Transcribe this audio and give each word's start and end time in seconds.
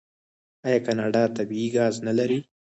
آیا 0.65 0.79
کاناډا 0.85 1.23
طبیعي 1.37 1.67
ګاز 1.75 1.95
نلري؟ 2.07 2.39